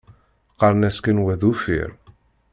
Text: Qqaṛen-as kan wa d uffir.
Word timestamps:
Qqaṛen-as 0.53 0.97
kan 1.03 1.21
wa 1.23 1.33
d 1.39 1.41
uffir. 1.51 1.89